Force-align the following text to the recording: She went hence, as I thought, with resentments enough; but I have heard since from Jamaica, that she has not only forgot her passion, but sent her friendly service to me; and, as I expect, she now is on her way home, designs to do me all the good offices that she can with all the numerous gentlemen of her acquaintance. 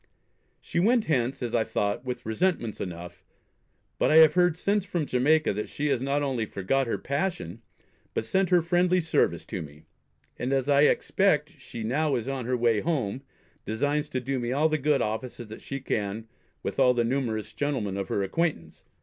She 0.59 0.79
went 0.79 1.05
hence, 1.05 1.43
as 1.43 1.53
I 1.53 1.63
thought, 1.63 2.03
with 2.03 2.25
resentments 2.25 2.81
enough; 2.81 3.23
but 3.99 4.09
I 4.09 4.15
have 4.15 4.33
heard 4.33 4.57
since 4.57 4.83
from 4.83 5.05
Jamaica, 5.05 5.53
that 5.53 5.69
she 5.69 5.89
has 5.89 6.01
not 6.01 6.23
only 6.23 6.47
forgot 6.47 6.87
her 6.87 6.97
passion, 6.97 7.61
but 8.15 8.25
sent 8.25 8.49
her 8.49 8.63
friendly 8.63 8.99
service 8.99 9.45
to 9.45 9.61
me; 9.61 9.83
and, 10.39 10.51
as 10.53 10.67
I 10.67 10.85
expect, 10.85 11.53
she 11.59 11.83
now 11.83 12.15
is 12.15 12.27
on 12.27 12.45
her 12.45 12.57
way 12.57 12.79
home, 12.79 13.21
designs 13.63 14.09
to 14.09 14.19
do 14.19 14.39
me 14.39 14.51
all 14.51 14.69
the 14.69 14.79
good 14.79 15.03
offices 15.03 15.49
that 15.49 15.61
she 15.61 15.79
can 15.79 16.27
with 16.63 16.79
all 16.79 16.95
the 16.95 17.03
numerous 17.03 17.53
gentlemen 17.53 17.95
of 17.95 18.07
her 18.07 18.23
acquaintance. 18.23 18.83